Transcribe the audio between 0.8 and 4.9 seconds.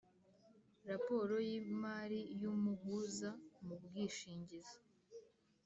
Raporo y imari y umuhuza mu bwishingizi